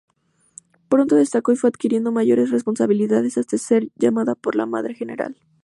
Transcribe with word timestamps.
Pronto 0.89 1.15
destacó 1.15 1.51
y 1.51 1.57
fue 1.57 1.67
adquiriendo 1.67 2.11
mayores 2.11 2.49
responsabilidades 2.49 3.37
hasta 3.37 3.59
ser 3.59 3.89
llamada 3.95 4.33
por 4.33 4.55
la 4.55 4.65
Madre 4.65 4.95
General. 4.95 5.37